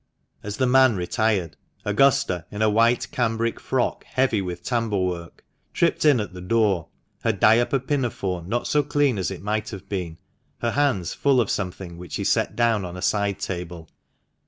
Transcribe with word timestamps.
As 0.41 0.57
the 0.57 0.65
man 0.65 0.95
retired, 0.95 1.57
Augusta, 1.85 2.47
in 2.49 2.63
a 2.63 2.71
white 2.71 3.07
cambric 3.11 3.59
frock 3.59 4.03
heavy 4.03 4.41
with 4.41 4.63
tambour 4.63 5.05
work, 5.05 5.45
tripped 5.75 6.05
in 6.05 6.19
at 6.19 6.33
the 6.33 6.41
door, 6.41 6.87
her 7.23 7.31
diaper 7.31 7.77
pinafore 7.77 8.41
not 8.41 8.65
so 8.65 8.81
clean 8.81 9.19
as 9.19 9.29
it 9.29 9.43
might 9.43 9.69
have 9.69 9.87
been, 9.87 10.17
her 10.61 10.71
hands 10.71 11.13
full 11.13 11.39
of 11.39 11.51
something 11.51 11.99
which 11.99 12.13
she 12.13 12.23
set 12.23 12.55
down 12.55 12.83
on 12.83 12.97
a 12.97 13.01
side 13.03 13.37
table. 13.37 13.91